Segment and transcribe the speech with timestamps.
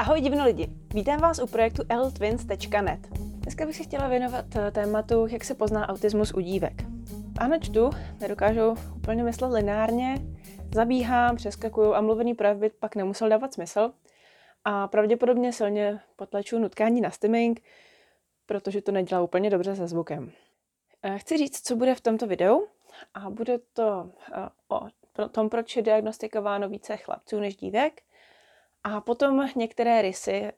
[0.00, 3.08] Ahoj divno lidi, vítám vás u projektu ltwins.net.
[3.12, 6.72] Dneska bych se chtěla věnovat eh, tématu, jak se pozná autismus u dívek.
[7.38, 7.90] Ano, čtu,
[8.20, 10.14] nedokážu úplně myslet lineárně,
[10.74, 13.92] zabíhám, přeskakuju a mluvený projev by pak nemusel dávat smysl.
[14.64, 17.62] A pravděpodobně silně potlačuju nutkání na stimming,
[18.46, 20.32] protože to nedělá úplně dobře se zvukem.
[21.02, 22.66] Eh, chci říct, co bude v tomto videu
[23.14, 24.48] a bude to eh,
[25.24, 28.02] o tom, proč je diagnostikováno více chlapců než dívek,
[28.84, 30.52] a potom některé rysy,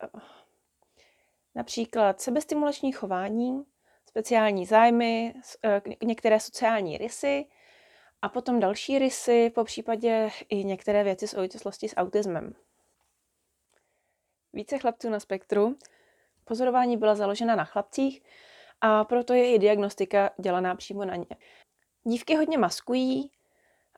[1.54, 3.64] například sebestimulační chování,
[4.08, 7.46] speciální zájmy, eh, některé sociální rysy
[8.22, 12.54] a potom další rysy, po případě i některé věci s souvislosti s autismem.
[14.52, 15.76] Více chlapců na spektru.
[16.44, 18.22] Pozorování byla založena na chlapcích
[18.80, 21.26] a proto je i diagnostika dělaná přímo na ně.
[22.04, 23.30] Dívky hodně maskují,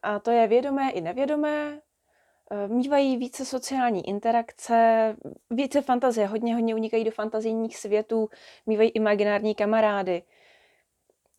[0.03, 1.94] a to je vědomé i nevědomé, Eh,
[2.67, 5.17] mývají více sociální interakce,
[5.51, 8.29] více fantazie, hodně, hodně unikají do fantazijních světů,
[8.67, 10.23] mývají imaginární kamarády.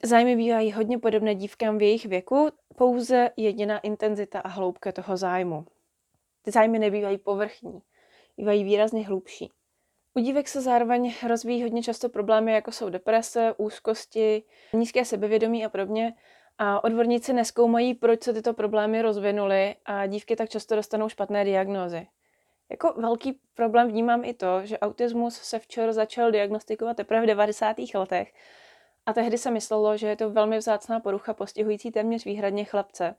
[0.03, 5.65] Zájmy bývají hodně podobné dívkám v jejich věku, pouze jediná intenzita a hloubka toho zájmu.
[6.41, 7.81] Ty zájmy nebývají povrchní,
[8.37, 9.51] bývají výrazně hlubší.
[10.13, 14.43] U dívek se zároveň rozvíjí hodně často problémy, jako jsou deprese, úzkosti,
[14.73, 16.13] nízké sebevědomí a podobně,
[16.57, 22.07] a odborníci neskoumají, proč se tyto problémy rozvinuly a dívky tak často dostanou špatné diagnózy.
[22.69, 27.75] Jako velký problém vnímám i to, že autismus se včera začal diagnostikovat teprve v 90.
[27.95, 28.33] letech
[29.05, 33.15] a tehdy se myslelo, že je to velmi vzácná porucha postihující téměř výhradně chlapce.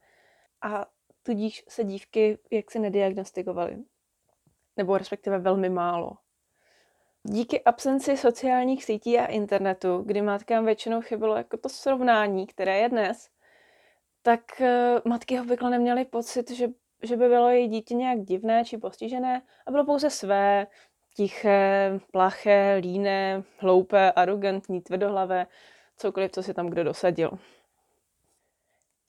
[0.62, 0.86] A
[1.22, 3.76] tudíž se dívky jaksi nediagnostikovaly.
[4.76, 6.12] Nebo respektive velmi málo.
[7.28, 12.88] Díky absenci sociálních sítí a internetu, kdy matkám většinou chybilo jako to srovnání, které je
[12.88, 13.28] dnes,
[14.22, 14.66] tak uh,
[15.04, 16.68] matky obvykle neměly pocit, že,
[17.02, 20.66] že by bylo její dítě nějak divné či postižené a bylo pouze své,
[21.16, 25.46] tiché, plaché, líné, hloupé, arrogantní, tvrdohlavé,
[25.96, 27.30] cokoliv, co si tam kdo dosadil.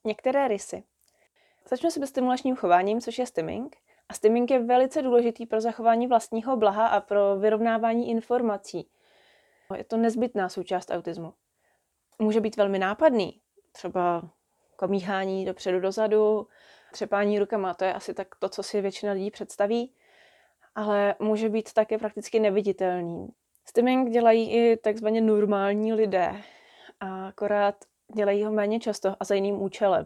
[0.04, 0.84] Některé rysy.
[1.70, 3.78] Začnu se stimulačním chováním, což je stimming.
[4.10, 8.90] A stimming je velice důležitý pro zachování vlastního blaha a pro vyrovnávání informací.
[9.76, 11.34] Je to nezbytná součást autismu.
[12.20, 13.42] Může být velmi nápadný,
[13.72, 14.30] třeba
[14.76, 16.48] komíhání dopředu dozadu,
[16.92, 19.94] třepání rukama, to je asi tak to, co si většina lidí představí,
[20.76, 23.30] ale může být také prakticky neviditelný.
[23.66, 26.42] Stimming dělají i takzvaně normální lidé,
[27.00, 27.76] a akorát
[28.16, 30.06] dělají ho méně často a za jiným účelem.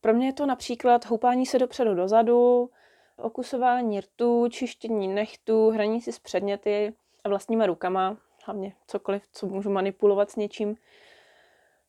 [0.00, 2.70] Pro mě je to například houpání se dopředu dozadu,
[3.16, 6.94] okusování rtů, čištění nechtů, hraní si s předměty
[7.24, 10.76] a vlastníma rukama, hlavně cokoliv, co můžu manipulovat s něčím,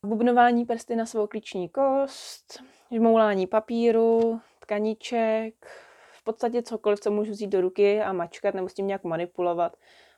[0.04, 5.66] bubnování prsty na svou klíční kost, žmoulání papíru, tkaníček,
[6.12, 9.78] v podstatě cokoliv, co můžu vzít do ruky a mačkat nebo s tím nějak manipulovat,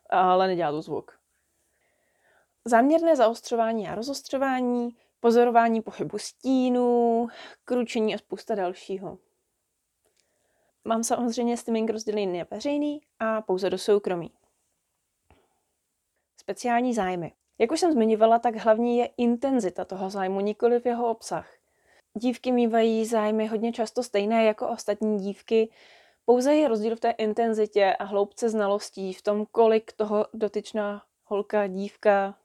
[0.09, 1.11] ale nedělá to zvuk.
[2.65, 4.89] Záměrné zaostřování a rozostřování,
[5.19, 7.27] pozorování pohybu stínů,
[7.65, 9.17] kručení a spousta dalšího.
[10.87, 14.31] Mám samozřejmě stimming rozdělený na veřejný a pouze do soukromí.
[16.37, 17.33] Speciální zájmy.
[17.59, 21.53] Jak už jsem zmiňovala, tak hlavní je intenzita toho zájmu, nikoli v jeho obsah.
[22.13, 25.69] Dívky mývají zájmy hodně často stejné jako ostatní dívky,
[26.25, 31.67] pouze je rozdíl v té intenzitě a hloubce znalostí, v tom, kolik toho dotyčná holka,
[31.67, 32.35] dívka,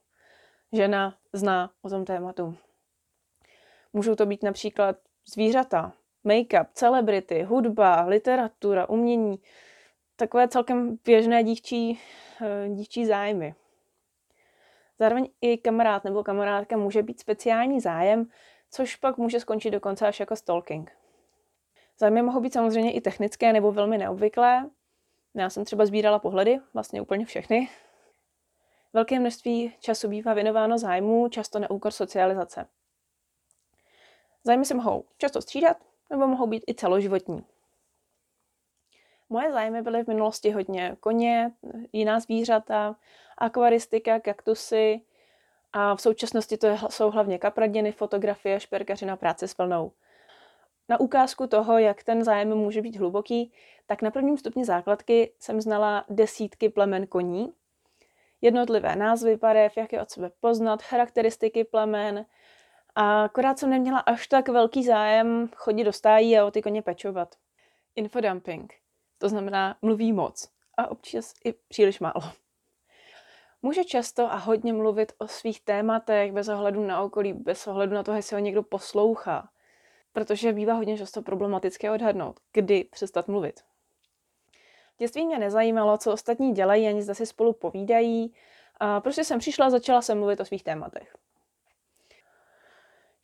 [0.73, 2.57] žena zná o tom tématu.
[3.93, 5.93] Můžou to být například zvířata,
[6.25, 9.39] make-up, celebrity, hudba, literatura, umění,
[10.17, 12.01] takové celkem běžné dívčí,
[12.41, 13.55] eh, dívčí zájmy.
[14.99, 18.27] Zároveň i kamarád nebo kamarádka může být speciální zájem,
[18.71, 20.93] což pak může skončit dokonce až jako stalking.
[21.99, 24.71] Zájmy mohou být samozřejmě i technické nebo velmi neobvyklé.
[25.35, 27.69] Já jsem třeba sbírala pohledy, vlastně úplně všechny.
[28.93, 32.67] Velké množství času bývá věnováno zájmu, často na úkor socializace.
[34.45, 35.77] Zájmy se mohou často střídat,
[36.13, 37.45] nebo mohou být i celoživotní.
[39.29, 41.53] Moje zájmy byly v minulosti hodně koně,
[41.93, 42.97] jiná zvířata,
[43.39, 45.01] akvaristika, kaktusy
[45.73, 49.93] a v současnosti to jsou hlavně kapradiny, fotografie, šperkařina, práce s vlnou.
[50.89, 53.53] Na ukázku toho, jak ten zájem může být hluboký,
[53.87, 57.53] tak na prvním stupni základky jsem znala desítky plemen koní,
[58.41, 62.27] jednotlivé názvy barev, jak je od sebe poznat, charakteristiky plemen,
[62.95, 66.83] a akorát jsem neměla až tak velký zájem chodit do stájí a o ty koně
[66.83, 67.35] pečovat.
[67.97, 68.75] Infodumping.
[69.19, 72.23] To znamená mluví moc a občas i příliš málo.
[73.63, 78.03] Může často a hodně mluvit o svých tématech bez ohledu na okolí, bez ohledu na
[78.03, 79.49] to, jestli ho někdo poslouchá.
[80.13, 83.61] Protože bývá hodně často problematické odhadnout, kdy přestat mluvit.
[84.99, 88.35] dětství mě nezajímalo, co ostatní dělají, ani zda si spolu povídají.
[88.81, 91.17] A prostě jsem přišla a začala jsem mluvit o svých tématech.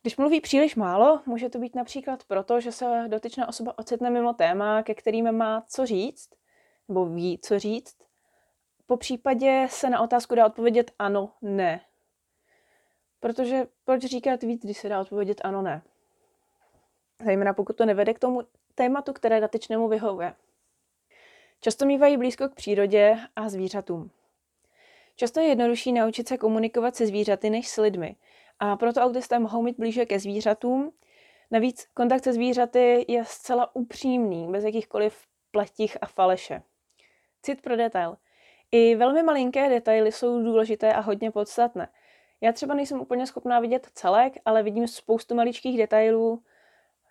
[0.09, 4.33] Když mluví příliš málo, může to být například proto, že se dotyčná osoba ocitne mimo
[4.33, 6.29] téma, ke kterým má co říct,
[6.87, 7.97] nebo ví, co říct.
[8.85, 11.81] Po případě se na otázku dá odpovědět ano, ne.
[13.19, 15.81] Protože proč říkat víc, když se dá odpovědět ano, ne?
[17.25, 18.41] Zejména pokud to nevede k tomu
[18.75, 20.33] tématu, které dotyčnému vyhovuje.
[21.61, 24.11] Často mývají blízko k přírodě a zvířatům.
[25.15, 28.15] Často je jednodušší naučit se komunikovat se zvířaty než s lidmi
[28.59, 30.91] a proto autisté mohou mít blíže ke zvířatům.
[31.51, 36.61] Navíc kontakt se zvířaty je zcela upřímný, bez jakýchkoliv pletích a faleše.
[37.41, 38.17] Cit pro detail.
[38.71, 41.89] I velmi malinké detaily jsou důležité a hodně podstatné.
[42.41, 46.43] Já třeba nejsem úplně schopná vidět celek, ale vidím spoustu maličkých detailů,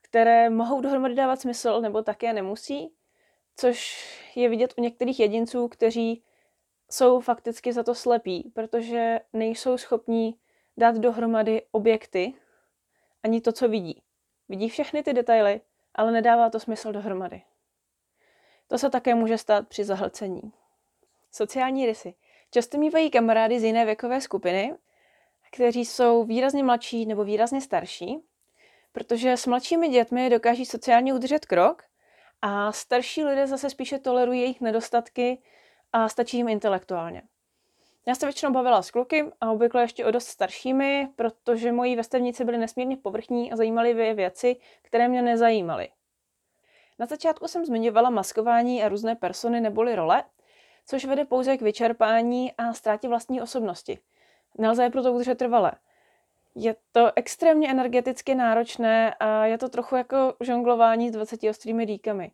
[0.02, 2.92] které mohou dohromady dávat smysl nebo také nemusí,
[3.56, 4.06] což
[4.36, 6.22] je vidět u některých jedinců, kteří
[6.90, 10.34] jsou fakticky za to slepí, protože nejsou schopní
[10.78, 12.34] dát dohromady objekty
[13.22, 14.02] ani to, co vidí.
[14.48, 15.60] Vidí všechny ty detaily,
[15.94, 17.42] ale nedává to smysl dohromady.
[18.68, 20.52] To se také může stát při zahlcení.
[21.32, 22.14] Sociální rysy.
[22.50, 24.74] Často mývají kamarády z jiné věkové skupiny,
[25.50, 28.18] kteří jsou výrazně mladší nebo výrazně starší,
[28.92, 31.82] protože s mladšími dětmi dokáží sociálně udržet krok
[32.42, 35.42] a starší lidé zase spíše tolerují jejich nedostatky
[35.92, 37.22] a stačí jim intelektuálně.
[38.08, 42.44] Já se většinou bavila s kluky a obvykle ještě o dost staršími, protože moji vrstevníci
[42.44, 45.88] byli nesmírně povrchní a zajímaly věci, které mě nezajímaly.
[46.98, 50.24] Na začátku jsem zmiňovala maskování a různé persony neboli role,
[50.86, 53.98] což vede pouze k vyčerpání a ztrátě vlastní osobnosti.
[54.58, 55.72] Nelze je proto udržet trvale.
[56.54, 62.32] Je to extrémně energeticky náročné a je to trochu jako žonglování s 20 ostrými dýkami.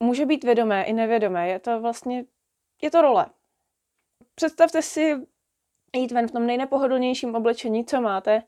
[0.00, 2.24] Může být vědomé i nevědomé, je to vlastně,
[2.82, 3.26] je to role.
[4.34, 5.16] Představte si
[5.96, 8.42] jít ven v tom nejnepohodlnějším oblečení, co máte,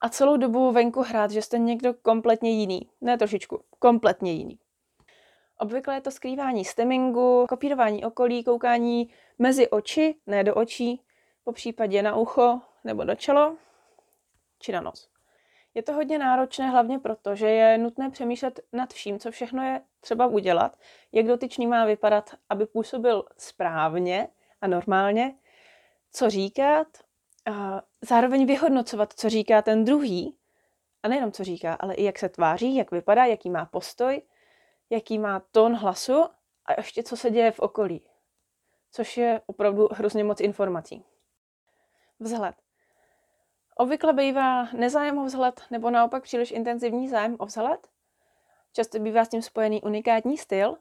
[0.00, 2.90] a celou dobu venku hrát, že jste někdo kompletně jiný.
[3.00, 4.58] Ne trošičku, kompletně jiný.
[5.58, 11.02] Obvykle je to skrývání stemmingu, kopírování okolí, koukání mezi oči, ne do očí,
[11.44, 13.56] po případě na ucho nebo do čelo,
[14.58, 15.08] či na nos.
[15.74, 19.80] Je to hodně náročné hlavně proto, že je nutné přemýšlet nad vším, co všechno je
[20.00, 20.76] třeba udělat,
[21.12, 24.28] jak dotyčný má vypadat, aby působil správně
[24.60, 25.34] a normálně,
[26.12, 26.86] co říkat,
[27.52, 30.36] a zároveň vyhodnocovat, co říká ten druhý,
[31.02, 34.22] a nejenom co říká, ale i jak se tváří, jak vypadá, jaký má postoj,
[34.90, 36.24] jaký má tón hlasu
[36.66, 38.02] a ještě co se děje v okolí.
[38.92, 41.04] Což je opravdu hrozně moc informací.
[42.20, 42.54] Vzhled.
[43.76, 47.88] Obvykle bývá nezájem o vzhled nebo naopak příliš intenzivní zájem o vzhled.
[48.72, 50.76] Často bývá s tím spojený unikátní styl.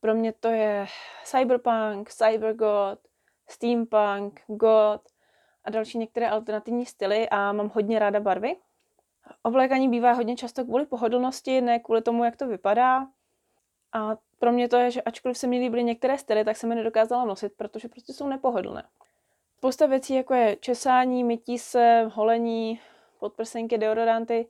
[0.00, 0.86] Pro mě to je
[1.24, 2.98] cyberpunk, cybergod,
[3.52, 5.00] steampunk, god
[5.64, 8.56] a další některé alternativní styly a mám hodně ráda barvy.
[9.42, 13.06] Oblékání bývá hodně často kvůli pohodlnosti, ne kvůli tomu, jak to vypadá.
[13.92, 16.76] A pro mě to je, že ačkoliv se mi líbily některé styly, tak jsem je
[16.76, 18.82] nedokázala nosit, protože prostě jsou nepohodlné.
[19.56, 22.80] Spousta věcí, jako je česání, mytí se, holení,
[23.18, 24.48] podprsenky, deodoranty,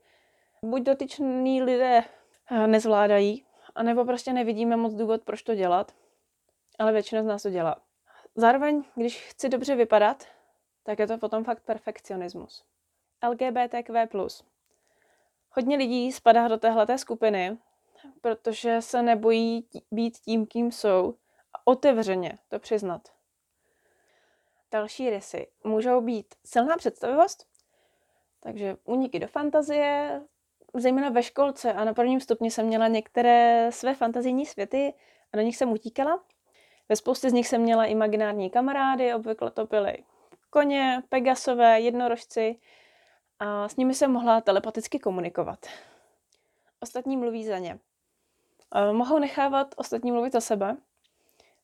[0.62, 2.04] buď dotyčný lidé
[2.50, 3.44] eh, nezvládají,
[3.74, 5.92] anebo prostě nevidíme moc důvod, proč to dělat,
[6.78, 7.76] ale většina z nás to dělá.
[8.40, 10.24] Zároveň, když chci dobře vypadat,
[10.82, 12.64] tak je to potom fakt perfekcionismus.
[13.28, 14.08] LGBTQ+.
[15.50, 17.58] Hodně lidí spadá do téhleté skupiny,
[18.20, 21.14] protože se nebojí být tím, kým jsou
[21.54, 23.08] a otevřeně to přiznat.
[24.70, 27.46] Další rysy můžou být silná představivost,
[28.40, 30.22] takže úniky do fantazie,
[30.74, 34.94] zejména ve školce a na prvním stupni jsem měla některé své fantazijní světy
[35.32, 36.24] a do nich jsem utíkala.
[36.90, 40.04] Ve spoustě z nich jsem měla imaginární kamarády, obvykle to byly
[40.50, 42.56] koně, pegasové, jednorožci
[43.38, 45.66] a s nimi jsem mohla telepaticky komunikovat.
[46.80, 47.78] Ostatní mluví za ně.
[48.92, 50.76] Mohou nechávat ostatní mluvit za sebe,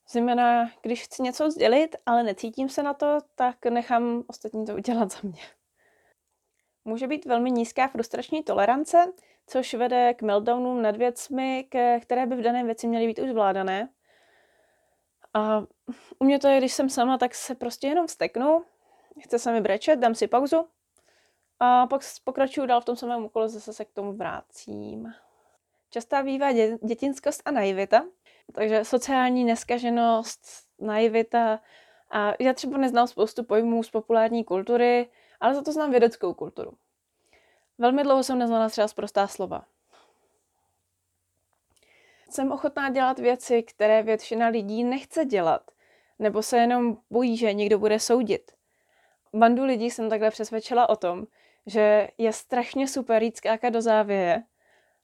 [0.09, 5.11] Zejména, když chci něco sdělit, ale necítím se na to, tak nechám ostatní to udělat
[5.11, 5.41] za mě.
[6.85, 9.13] Může být velmi nízká frustrační tolerance,
[9.47, 11.67] což vede k meltdownům nad věcmi,
[12.01, 13.89] které by v dané věci měly být už zvládané.
[15.33, 15.63] A
[16.19, 18.63] u mě to je, když jsem sama, tak se prostě jenom vsteknu,
[19.19, 20.67] chce se mi brečet, dám si pauzu
[21.59, 25.13] a pak pokračuju dál v tom samém úkolu, zase se k tomu vrátím.
[25.89, 26.51] Častá bývá
[26.83, 28.05] dětinskost a naivita,
[28.53, 30.41] takže sociální neskaženost,
[30.79, 31.59] naivita.
[32.11, 36.71] A já třeba neznám spoustu pojmů z populární kultury, ale za to znám vědeckou kulturu.
[37.77, 39.65] Velmi dlouho jsem neznala třeba zprostá slova.
[42.29, 45.71] Jsem ochotná dělat věci, které většina lidí nechce dělat,
[46.19, 48.51] nebo se jenom bojí, že někdo bude soudit.
[49.33, 51.27] Bandu lidí jsem takhle přesvědčila o tom,
[51.65, 54.43] že je strašně super jít skákat do závěje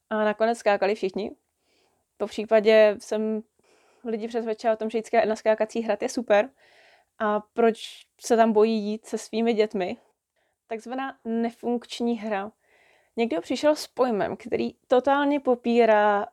[0.10, 1.32] a nakonec skákali všichni.
[2.18, 3.44] Po případě jsem
[4.04, 6.50] lidi přesvědčila o tom, že jít na skákací hrad je super
[7.20, 9.98] a proč se tam bojí jít se svými dětmi.
[10.68, 12.52] Takzvaná nefunkční hra.
[13.16, 16.28] Někdo přišel s pojmem, který totálně popírá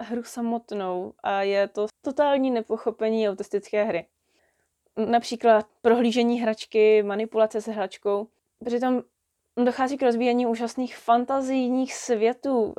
[0.00, 4.06] hru samotnou a je to totální nepochopení autistické hry.
[4.96, 8.26] Například prohlížení hračky, manipulace s hračkou.
[8.64, 9.02] Přitom
[9.64, 12.74] dochází k rozvíjení úžasných fantazijních světů.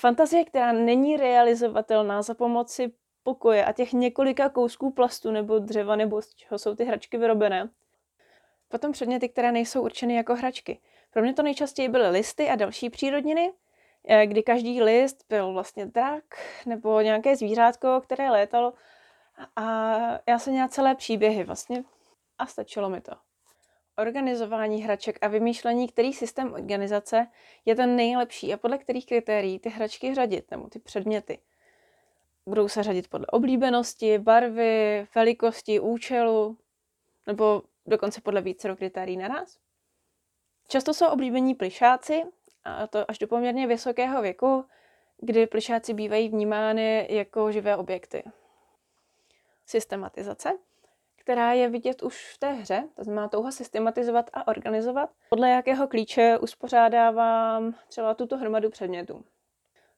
[0.00, 2.92] Fantazie, která není realizovatelná za pomoci
[3.22, 7.70] pokoje a těch několika kousků plastu nebo dřeva nebo z čeho jsou ty hračky vyrobené.
[8.68, 10.80] Potom předměty, které nejsou určeny jako hračky.
[11.10, 13.52] Pro mě to nejčastěji byly listy a další přírodniny,
[14.24, 16.24] kdy každý list byl vlastně drak
[16.66, 18.74] nebo nějaké zvířátko, které létalo
[19.56, 19.64] a
[20.28, 21.84] já jsem měla celé příběhy vlastně
[22.38, 23.12] a stačilo mi to.
[23.98, 27.26] Organizování hraček a vymýšlení, který systém organizace
[27.64, 31.38] je ten nejlepší a podle kterých kritérií ty hračky řadit nebo ty předměty.
[32.46, 36.58] Budou se řadit podle oblíbenosti, barvy, velikosti, účelu
[37.26, 39.58] nebo dokonce podle více kritérií naraz.
[40.68, 42.22] Často jsou oblíbení plišáci,
[42.66, 44.64] a to až do poměrně vysokého věku,
[45.18, 48.24] kdy plišáci bývají vnímány jako živé objekty.
[49.66, 50.52] Systematizace,
[51.16, 55.88] která je vidět už v té hře, to znamená touha systematizovat a organizovat, podle jakého
[55.88, 59.24] klíče uspořádávám třeba tuto hromadu předmětů.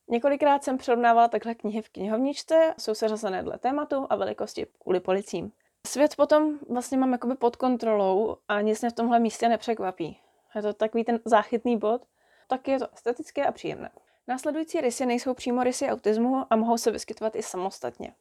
[0.09, 5.53] Několikrát jsem přirovnávala takhle knihy v knihovničce, jsou seřazené dle tématu a velikosti kvůli policím.
[5.87, 10.21] Svět potom vlastně mám jakoby pod kontrolou a nic mě v tomhle místě nepřekvapí.
[10.55, 12.03] Je to takový ten záchytný bod,
[12.49, 13.90] tak je to estetické a příjemné.
[14.28, 18.14] Následující rysy nejsou přímo rysy autismu a mohou se vyskytovat i samostatně.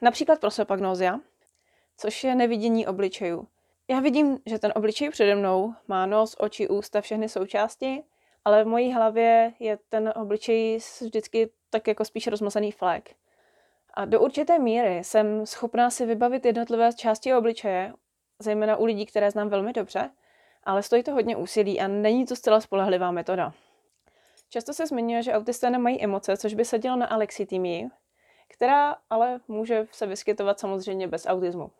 [0.00, 1.20] Například prosopagnózia,
[1.96, 3.48] což je nevidění obličejů.
[3.88, 8.02] Já vidím, že ten obličej přede mnou má nos, oči, ústa, všechny součásti,
[8.44, 13.14] ale v mojí hlavě je ten obličej vždycky tak jako spíš rozmazaný flek.
[13.94, 17.92] A do určité míry jsem schopná si vybavit jednotlivé části obličeje,
[18.38, 20.10] zejména u lidí, které znám velmi dobře,
[20.64, 23.52] ale stojí to hodně úsilí a není to zcela spolehlivá metoda.
[24.52, 27.88] Často se zmiňuje, že autisté nemají emoce, což by se dělo na alexitymii,
[28.48, 31.70] která ale může se vyskytovat samozřejmě bez autismu.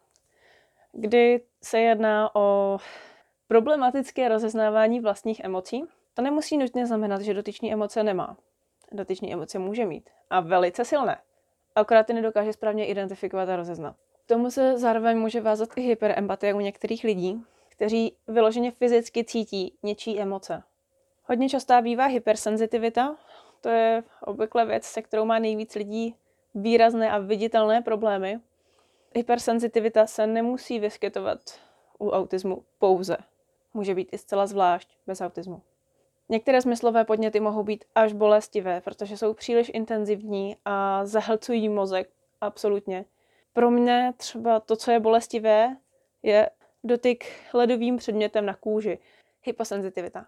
[0.93, 2.79] Kdy se jedná o
[3.49, 8.37] problematické rozeznávání vlastních emocí, to nemusí nutně znamenat, že dotyčný emoce nemá.
[8.93, 11.19] Dotyčný emoce může mít a velice silné.
[11.75, 13.97] Akorát ty nedokáže správně identifikovat a rozeznat.
[14.25, 19.79] K tomu se zároveň může vázat i hyperempatie u některých lidí, kteří vyloženě fyzicky cítí
[19.83, 20.63] něčí emoce.
[21.25, 23.17] Hodně častá bývá hypersenzitivita,
[23.61, 26.15] to je obvykle věc, se kterou má nejvíc lidí
[26.55, 28.41] výrazné a viditelné problémy.
[29.15, 31.39] Hypersenzitivita se nemusí vyskytovat
[31.99, 33.17] u autismu pouze.
[33.75, 35.63] Může být i zcela zvlášť bez autismu.
[36.29, 42.11] Některé smyslové podněty mohou být až bolestivé, protože jsou příliš intenzivní a zahlcují mozek
[42.41, 43.05] absolutně.
[43.53, 45.77] Pro mě třeba to, co je bolestivé,
[46.23, 46.51] je
[46.85, 47.25] dotyk
[47.55, 48.99] ledovým předmětem na kůži,
[49.43, 50.27] hyposenzitivita.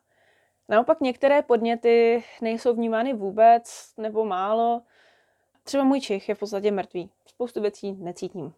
[0.69, 4.83] Naopak některé podněty nejsou vnímány vůbec nebo málo.
[5.65, 7.11] Třeba můj čich je v podstatě mrtvý.
[7.27, 8.55] Spoustu věcí necítím.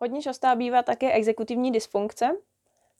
[0.00, 2.30] Hodně častá bývá také exekutivní dysfunkce,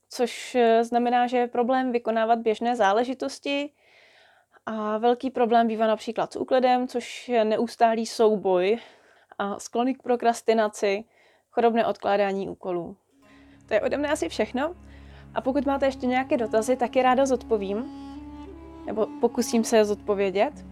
[0.08, 3.70] což eh, znamená, že je problém vykonávat běžné záležitosti
[4.66, 8.78] a velký problém bývá například s úklidem, což je neustálý souboj
[9.38, 11.04] a sklony k prokrastinaci,
[11.50, 12.96] chorobné odkládání úkolů.
[13.68, 14.76] To je ode mne asi všechno.
[15.34, 18.09] A pokud máte ještě nějaké dotazy, tak je ráda zodpovím.
[18.86, 20.66] Nebo pokusím se je zodpovědět.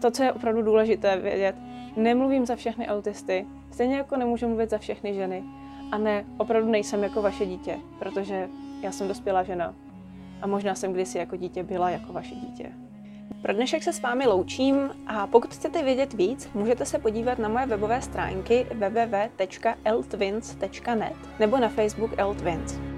[0.00, 1.56] To, co je opravdu důležité vědět,
[1.96, 5.44] nemluvím za všechny autisty, stejně jako nemůžu mluvit za všechny ženy.
[5.92, 8.48] A ne, opravdu nejsem jako vaše dítě, protože
[8.82, 9.74] já jsem dospělá žena.
[10.42, 12.72] A možná jsem kdysi jako dítě byla jako vaše dítě.
[13.42, 17.48] Pro dnešek se s vámi loučím a pokud chcete vědět víc, můžete se podívat na
[17.48, 22.95] moje webové stránky www.eltwins.net nebo na Facebook Eltwins.